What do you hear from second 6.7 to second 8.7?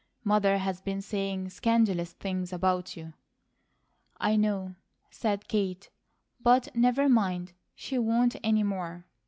never mind! She won't any